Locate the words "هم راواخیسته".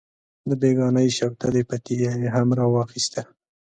2.35-3.21